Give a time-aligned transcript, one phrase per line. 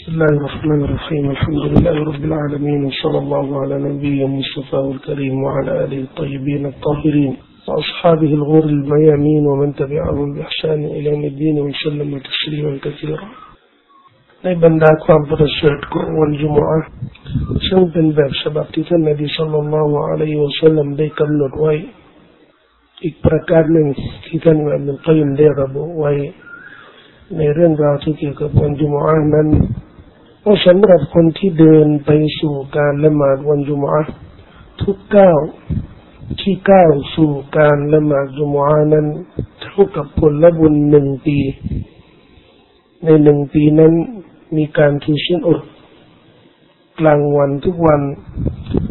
[0.00, 5.71] بسم الله الرحمن الرحيم الحمد لله رب العالمين وصلى الله على نبينا المصطفى الكريم وعلى
[5.83, 7.33] آله الطيبين الطاهرين
[7.67, 13.27] وأصحابه الغر الميامين ومن تبعهم بإحسان إلى يوم الدين وسلم تسليما كثيرا
[14.43, 16.79] ในบรรดาความประเสริฐของวันจุมอะ
[17.67, 21.73] ซึ่งเป็นแบบฉบับที่ท่านนบีสัลลัลลอฮุอะลัยฮิวะสัลลัมได้กำหนดไว้
[23.03, 23.87] อีกประการหนึ่ง
[24.25, 26.13] ที่ท่านอัลลอฮฺกัยมได้ระบุไว้
[27.37, 29.79] ในเรื่องราวที่เกี่ยวกับวันจุมอะนั้นว่า
[30.65, 34.01] สำหรับคนที่เดินไปสู่การละหมาดวันจุมอะ
[34.81, 35.39] ทุกก้าว
[36.41, 39.07] ที่ก้าวสู่การละหมาดจุมอะนั้น
[39.61, 41.37] เท่ากับผลบุญหนึ่งปี
[43.03, 43.93] ในหนึ่งปีนั้น
[44.57, 45.59] มีการถือศีลอด
[46.99, 48.01] กลางวันทุกวัน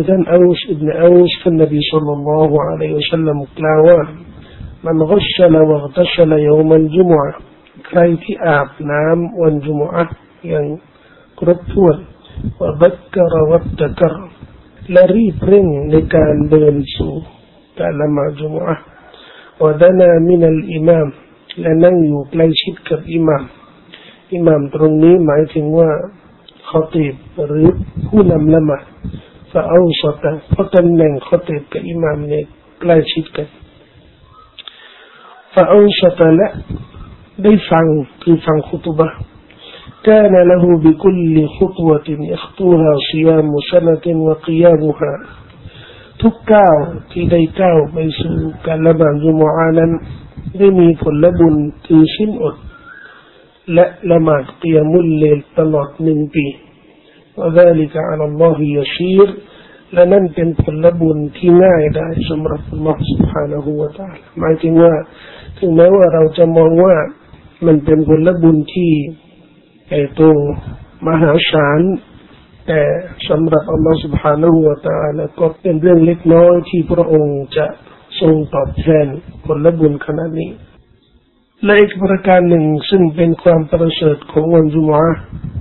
[0.02, 4.00] ยท่านอูสอิบนุอูสท่านนบีสัลลัลลอฮุอะลัยฮิวะสัลลัมกล่าวว่า
[4.86, 7.32] من غسل واغتسل يوم الجمعة
[7.88, 10.04] ใครที่อาบน้ำวันจุมอะ
[10.48, 10.66] อย่าง
[11.40, 11.98] ครบถ้วน
[12.60, 14.14] วบักกรวัตกร
[14.92, 17.14] และรีบเร่งในการเดินสู่
[17.80, 18.76] การละหมาดจุมอะ
[19.62, 21.08] วดนามินัลอิมาม
[21.62, 23.44] และนั่งอยู่ใกล้ชิดกับอิหมาม
[24.34, 25.90] อิหมามตรงนี้หมายถึงว่า
[26.68, 27.16] ขอตีบ
[27.48, 27.68] หรือ
[28.08, 28.84] ผู้นำละหมาด
[29.52, 32.44] ฟาเอาสตะเพราะตำแหน่งขอตีบกับอิหมามเนี่ย
[32.82, 33.48] ใกล้ชิดกัน
[35.54, 36.50] فأنشط له
[37.44, 37.86] ได้ฟัง
[38.24, 39.10] คือฟังคุตบะ
[40.08, 45.12] كان له بكل خطوة يخطوها صيام سنة وقيامها
[46.24, 46.76] ทุกก้าว
[47.12, 48.36] ที่ได้ก้าวไปสู่
[48.68, 49.92] การละหมาดจุมอานั้น
[50.58, 51.56] ได้มีผลบุญ
[51.86, 52.56] คือสิ้นอด
[53.74, 56.46] และละหมาดกิยามุลเลลตลอดหนึ่งปี
[57.40, 59.28] وذلك على الله يسير
[59.94, 64.94] และนั่นเป็นผลบุญที่ง่ายได้สำหรับอัลลอฮฺ سبحانه และ تعالى หมายถึงว่า
[65.58, 66.96] ถึงแม้ว่าเราจะมองว่า
[67.66, 68.92] มันเป็นผลบุญที่
[69.88, 70.22] ใหญ่โต
[71.08, 71.80] มหาศาล
[72.68, 72.82] แต่
[73.30, 77.66] สำหรับอัลลอฮฺ سبحانه และ تعالى ก็เป็นเรื่องเล็กน้อยที่พระองค์จะ
[78.22, 79.06] ทรงตอบแทน
[79.46, 80.50] ผลบุญขนาดนี้
[81.66, 85.04] และอีกประการหนึ่งซึ่งเป็นความประเสริฐของวันจุมา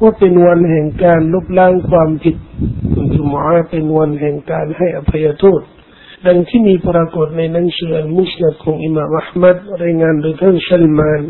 [0.00, 2.36] ว่าเป็นวันแห่งการลบล้างความผิด
[2.96, 5.60] วันจุมาเป็นวันแห่งการให้อภัยโทษ
[6.26, 11.20] ดังที่มีปรากฏในหนังสือมุสลิมของอิมามอัลมัดรายงานโดยท่านชัลมาน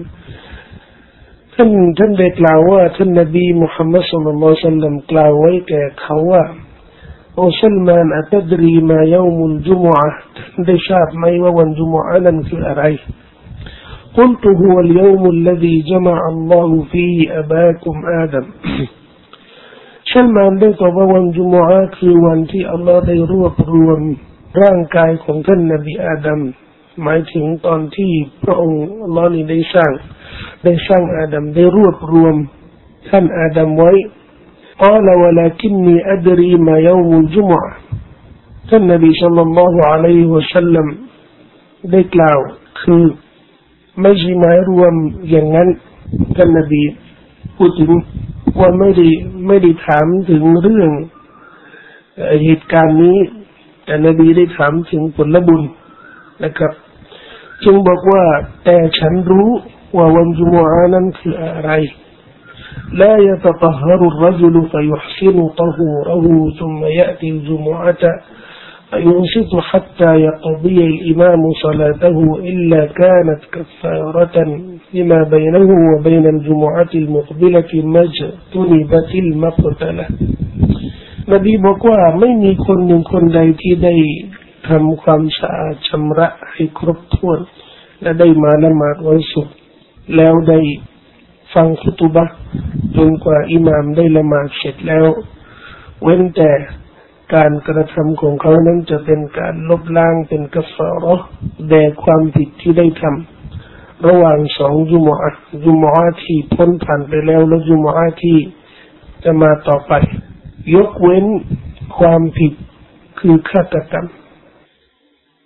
[1.55, 6.45] ท่านท่านได้กล่าวว่าท่านนบีมุฮัมมัดสุลลัลสัลลัมกล่าวไว้แก่เขาว่า
[7.35, 10.09] โอ้ซัลมานอัตดรีมายามุลจุมอะ
[10.67, 12.85] ได้ทราบไหมว่าวันจุมอะนั้นคืออะไร
[14.19, 18.47] قلت هو اليوم الذي جمع الله فيه أباكم آدم
[20.11, 24.01] ฉันมานได้ตอบว่าวันจุมอะคือวันที่อัลลอฮ์ได้รวบรวม
[24.63, 26.41] ร่างกายของท่านนบีอาดัม
[27.03, 28.13] หมายถึงตอนที่
[28.45, 29.93] พระองค์อัลลอฮ์นี้ได้สร้าง
[30.65, 32.37] ได้สร้างอาดัมได้รวบรวม
[33.09, 33.93] ท่านอาดัมไว้
[34.85, 37.71] قال ولكني أدري ما يوم الجمعة
[38.69, 40.87] ท่านนบีสัลลัลลอฮุอะลัยฮิวะสัลลัม
[41.93, 42.39] ได้กล่าว
[42.83, 43.05] คือ
[44.01, 44.95] ไม่ใช่หมายรวม
[45.31, 45.69] อย่างนั้น
[46.37, 46.83] ท่านนบี
[47.57, 47.91] พูดถึง
[48.59, 49.09] ว่าไม่ได้
[49.47, 50.91] ไม่ได้ถามถึงเรื่อง
[52.43, 53.19] เหตุการณ์นี้
[53.85, 55.63] แต่นบีได้ถามถึงผลบุญ
[56.45, 56.73] นะครับ
[57.65, 58.23] จึงบอกว่า
[58.65, 59.51] แต่ฉันรู้
[59.97, 61.73] ว่าวันจุมอานั้นคืออะไร
[63.03, 66.27] لا يتطهر الرجل فيحسن طهوره
[66.59, 68.03] ثم يأتي الجمعة
[68.91, 72.19] فينصت حتى يقضي الإمام صلاته
[72.51, 74.37] إلا كانت كفارة
[74.95, 80.07] لما بينه وبين الجمعة المقبلة ما اجتنبت المقتلة
[81.33, 83.95] นบีบอกว่าไม่มีคนหนึ่งคนใดที่ได้
[84.69, 87.39] ทำความสะอาดชำระให้ครบถ้วน
[88.03, 89.55] และได้มาละหมาดวันศุกร์
[90.16, 90.60] แล้วได้
[91.54, 92.26] ฟังคุตุบะ
[92.98, 95.06] จนกว่าอิหมามได้ละหมาดเสร็จแล้ว
[96.02, 96.52] เว้นแต่
[97.36, 101.16] การกระทำของเขานั้นจะเป็นการลบล้างเป็นกัฟารอ
[101.70, 105.32] แด่ความผิดที่ได้ทำระหว่างสองจุมอะ
[105.66, 108.38] จุมอะที่พ้นผ่านไปแล้วและจุมอะที่
[109.24, 109.94] จะมาต่อไป
[110.76, 111.26] ยกเว้น
[111.98, 112.54] ความผิด
[113.20, 114.08] คือฆาตกรรม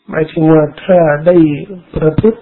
[0.09, 1.35] หมายถึงว่าถ้าได้
[1.95, 2.41] ประพฤติ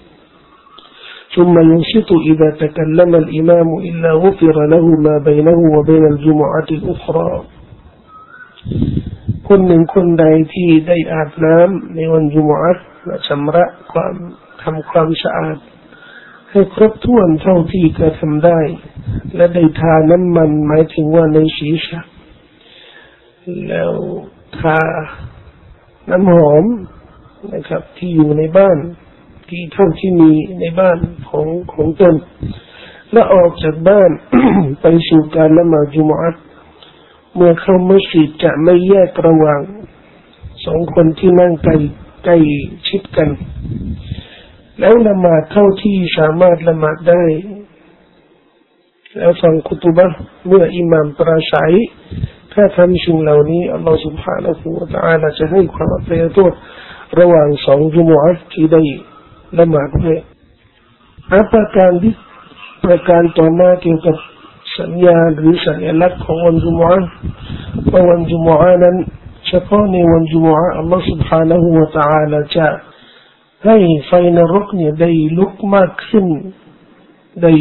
[1.36, 7.30] ثم ينصت إذا تكلم الإمام إلا غفر له ما بينه وبين الجمعة الأخرى
[9.48, 10.24] คนหนึ่งคนใด
[10.54, 12.72] ที่ได้อาบน้ำในวันจุมอั
[13.06, 14.14] และชำระความ
[14.62, 15.56] ทำความสะอาด
[16.50, 18.60] ให้ครบถ้วนเท่าที่กระทำได้
[19.36, 22.00] และได้ทาน้ำมันหมายถึงว่าในศีรษะ
[23.68, 23.92] แล้ว
[24.58, 24.78] ทา
[26.10, 26.64] น้ำหอม
[27.54, 28.78] นะครับ ที่อยู่ในบ้าน
[29.51, 30.97] ที่เท่าที่มีในบ้าน
[31.29, 32.15] ของของตน
[33.11, 34.11] และออกจากบ้าน
[34.81, 36.35] ไปสู่การละหมาดจุมอัต
[37.35, 39.61] เมื่อเข้ามัสยิดจะไม่แยกระหว่าง
[40.65, 41.75] สองคนที่นั่งใกล้
[42.23, 42.37] ใกล้
[42.87, 43.29] ชิดกัน
[44.79, 47.23] แล้วละหมาดเท่าที่สามารถละหมาดได้
[49.17, 50.07] แล้วฟังคุตุบะ
[50.47, 51.73] เมื่ออิหมามปราสัย
[52.53, 56.49] ถ้าทำชิ่งเหล่านี้อัลลอฮฺสุบฮานะฮูวะตะอาลาจะให้ความอภัยตัว
[57.19, 58.81] ระหว่างสองจุมอัตที่ได้
[59.58, 60.18] ละหมาดด้วย
[61.32, 62.12] อาประการที่
[62.84, 64.16] ประการต่อมาเกี่ยวกับ
[64.78, 67.00] สัญญาหรือสัญลักษณ์ของวันจุมอะ
[67.92, 68.96] ว่าวันจุมอะนั้น
[69.48, 72.68] เฉพาะในวันจุมอะอัลลอฮฺ سبحانه และ تعالى จะ
[73.64, 73.76] ให้
[74.06, 76.26] ไฟนรกเนี่ยได้ลุกมากขึ้น
[77.42, 77.52] ได้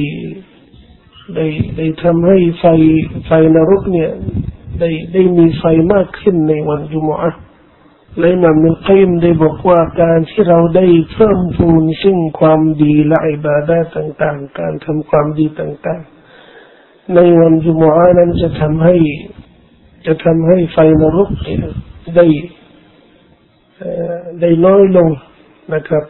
[1.35, 1.45] ได้
[1.77, 2.65] ได้ทำให้ไฟ
[3.25, 4.09] ไฟนรกเนี่ย
[4.79, 5.63] ได้ได้มีไฟ
[5.94, 7.31] มากขึ้นในวันจุมอะ
[8.18, 18.96] และนำมุกิมได้บอกว่าการที่เราได้เพิ่มพูนซึ่งความดีและอิบาดะต่างๆ การทำความดีต่างๆ ในวันจุมอานั้นจะทำให้
[20.06, 21.28] จะทำให้ไฟนรก
[22.16, 22.26] ได้
[24.40, 25.08] ได้น้อยลง
[25.74, 26.04] นะครับ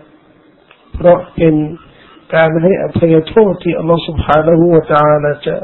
[0.94, 1.54] เพราะเป็น
[2.34, 5.56] การให้อภัยโทษที่อัลลอฮฺสุบฮานะฮูวะตาลาจะ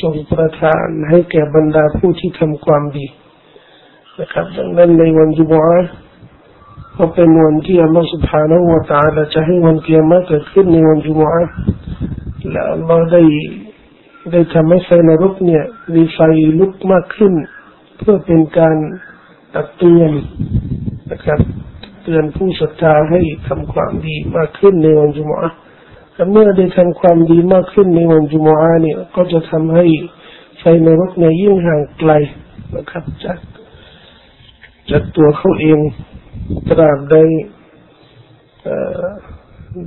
[0.00, 3.06] ทรงประทานให้แก่บรรดาผู้ที่ทำความดี
[4.19, 5.75] นะครับดังนั้นในวันจุมอา
[6.97, 11.37] ก็เป็นวันที่อัลลอฮฺ سبحانه และ تعالى จะให้วันเกียรติเกิดขึ้นในวันจุมอา
[12.51, 13.23] และอัลลอฮฺได้
[14.31, 15.63] ได้ทำให้ไฟนรกเนี่ย
[15.93, 16.19] มีไฟ
[16.59, 17.33] ลุกมากขึ้น
[17.97, 18.77] เพื่อเป็นการ
[19.55, 20.11] ตักเตือน
[21.11, 21.39] นะครับ
[22.03, 25.47] เตือนผู้ศรัทธาให้ทำความดีมากขึ้นในวันจุมอะ
[26.15, 29.85] และเมื่อได้ทำความดีมากขึ้นในวันจุมอะเนี่ยก็จะทำให้
[30.59, 32.11] ไฟนรกเนี่ยยิ่งห่างไกล
[32.75, 33.37] นะครับจาก
[34.90, 35.78] จากตัวเขาเอง
[36.68, 37.16] ตราบใด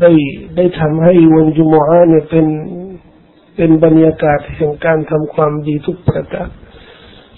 [0.01, 0.11] ได้
[0.55, 2.47] ได้ทำให้วันจุมอะเนี่ยเป็น
[3.55, 6.49] เป็นบรรยากาศแห่งการทำความดีทุกประการ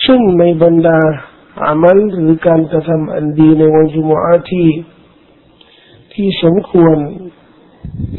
[0.06, 1.00] ซึ่งในบรรดา
[1.66, 4.68] อามัลหรือการกระทำอันดีในวันจุมอาที่
[6.14, 6.98] ที่สมควร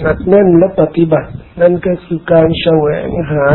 [0.01, 1.31] หนักแน่นและปฏิบัติ
[1.61, 3.47] นั่นก็คือการแสวงหา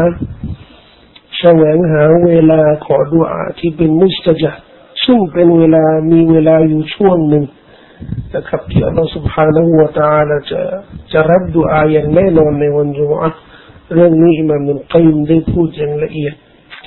[1.40, 4.60] แสวงหาเวลาขอดุอาที่เป็นมุสตจัด
[5.05, 7.45] ซึ่งเป็นเวลามีเวลาอยู่ช่วงหนึ่ง
[8.35, 10.61] นะครับที่อัลลอฮฺ سبحانه และ تعالى จะ
[11.13, 13.29] จะรับดุอาอย่างแน่นอนในวันจุมอา
[13.95, 16.35] เรื่องนี้อิมามนุลกัยมได้พูดอย่างละเอียด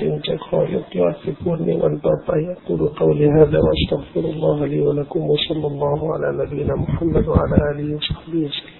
[0.00, 7.86] จึงจะขอยกยอดไปพูดในวันต่อไป أقول قولي هذا وأستغفر الله لي ولكم وصلى الله على نبينا محمد وعلى آله
[7.96, 8.75] وصحبه وسلم